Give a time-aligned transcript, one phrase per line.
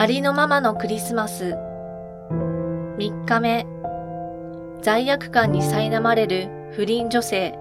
[0.00, 1.58] ありのままのクリスマス。
[2.96, 3.66] 3日目。
[4.80, 7.58] 罪悪感に苛まれる不倫女性。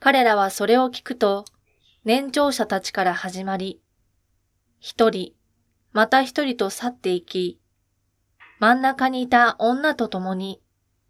[0.00, 1.44] 彼らはそれを聞くと、
[2.04, 3.80] 年長者たちから始まり、
[4.80, 5.34] 一人、
[5.92, 7.59] また一人と去っていき、
[8.60, 10.60] 真ん中にいた女と共に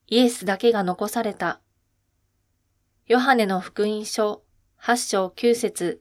[0.07, 1.61] イエスだけが残された。
[3.09, 4.45] ヨハネの福音書
[4.77, 6.01] 八章九節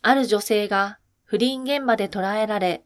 [0.00, 2.84] ある女性が不倫現場で捕らえられ、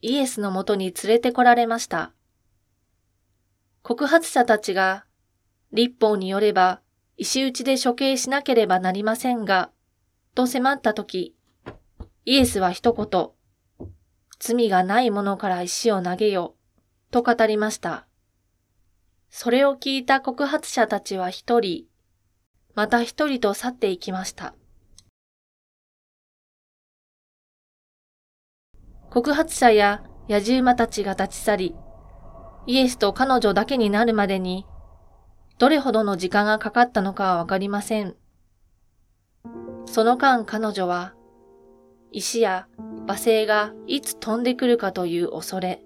[0.00, 2.14] イエスのもとに連れてこられました。
[3.82, 5.04] 告発者たちが、
[5.70, 6.80] 立法によれば
[7.18, 9.70] 石打ちで処刑しなければなりませんが、
[10.34, 11.33] と迫ったとき、
[12.26, 13.30] イエスは一言、
[14.38, 16.54] 罪がない者から石を投げよ、
[17.10, 18.06] と語りました。
[19.28, 21.84] それを聞いた告発者たちは一人、
[22.74, 24.54] また一人と去っていきました。
[29.10, 31.76] 告発者や野獣馬たちが立ち去り、
[32.66, 34.66] イエスと彼女だけになるまでに、
[35.58, 38.16] どれほどの時間がかかったのかはわかりません。
[39.84, 41.12] その間彼女は
[42.14, 42.68] 石や
[43.08, 45.82] 罵声がいつ飛んでくるかという恐れ。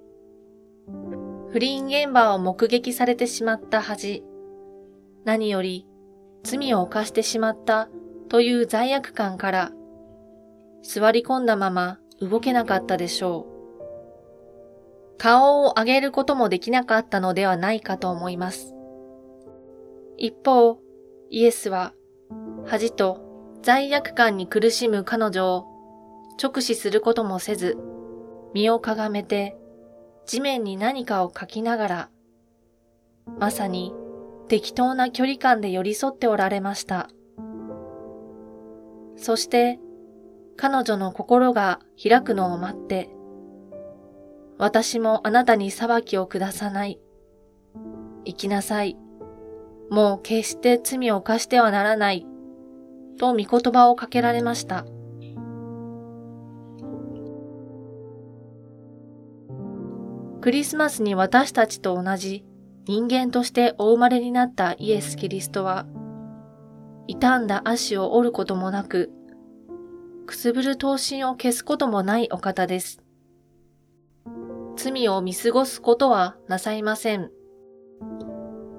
[1.50, 4.22] 不倫現場を目撃されてしまった恥。
[5.24, 5.86] 何より
[6.42, 7.88] 罪を犯してしまった
[8.28, 9.72] という罪悪感から
[10.82, 13.46] 座り込んだまま動けなかったでしょ
[15.14, 15.16] う。
[15.16, 18.74] 顔を上げることもできなかったのではないかと思います。
[20.18, 20.78] 一方、
[21.30, 21.94] イエスは
[22.66, 25.77] 恥と罪悪感に苦しむ彼女を
[26.40, 27.76] 直視することもせず、
[28.54, 29.56] 身をかがめて
[30.26, 32.10] 地面に何かを書きながら、
[33.38, 33.94] まさに
[34.48, 37.08] 適当な距離感で寄り添っておられました。
[39.16, 39.78] そして
[40.56, 43.10] 彼女の心が開くのを待って、
[44.58, 47.00] 私もあなたに裁きを下さない。
[48.24, 48.96] 行きなさい。
[49.90, 52.26] もう決して罪を犯してはならない。
[53.18, 54.84] と御言葉をかけられました。
[60.48, 62.42] クリスマスに私たちと同じ
[62.86, 65.84] 人間としてお生まれになったイエス・キリストは、
[67.06, 69.10] 傷んだ足を折ることもなく、
[70.24, 73.02] くすぶる刀身を消すこともないお方です。
[74.76, 77.30] 罪を見過ごすことはなさいません。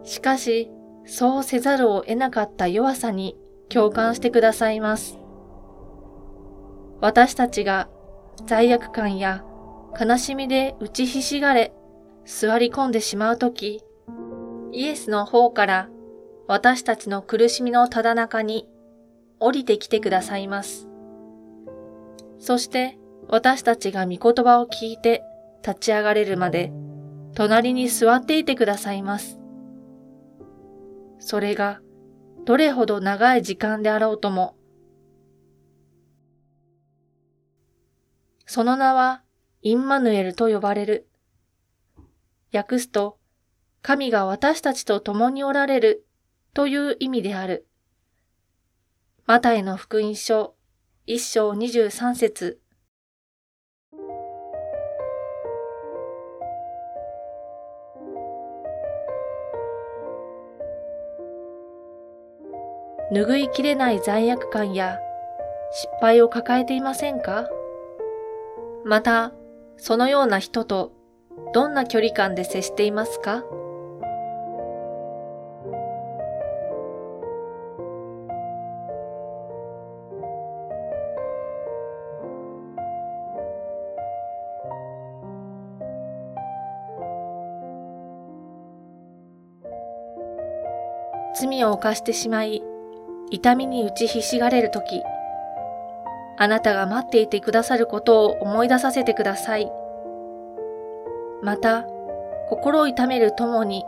[0.01, 0.71] しかし、
[1.05, 3.37] そうせざるを得なかった弱さに
[3.69, 5.19] 共感してくださいます。
[6.99, 7.89] 私たちが
[8.47, 9.45] 罪悪感や
[9.97, 11.73] 悲しみで打ちひしがれ、
[12.25, 13.83] 座り込んでしまうとき、
[14.71, 15.89] イエスの方から
[16.47, 18.67] 私たちの苦しみのただ中に
[19.39, 20.87] 降りてきてくださいます。
[22.37, 25.23] そして私たちが御言葉を聞いて
[25.65, 26.71] 立ち上がれるまで
[27.35, 29.39] 隣に座っていてくださいます。
[31.19, 31.81] それが
[32.45, 34.55] どれほど長い時間であろうとも、
[38.45, 39.23] その名は
[39.61, 41.07] インマヌエルと呼ばれる。
[42.53, 43.17] 訳すと、
[43.81, 46.05] 神が私たちと共におられる
[46.53, 47.67] という意味である。
[49.25, 50.55] マタイの福音書
[51.05, 52.61] 一章二十三節
[63.11, 64.99] 拭いきれない罪悪感や
[65.71, 67.49] 失敗を抱えていませんか？
[68.85, 69.33] また、
[69.79, 70.91] そのような人と
[71.53, 73.43] どんな距離感で接していますか？
[91.41, 92.61] 罪を犯してしまい、
[93.31, 95.01] 痛みに打ちひしがれるとき、
[96.41, 99.69] あなたが待っていてくださることを思い出させてください。
[101.43, 101.85] また、
[102.47, 103.83] 心を痛めるともに、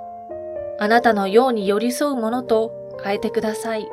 [0.77, 3.87] あなたのように寄り添うものと変えてください。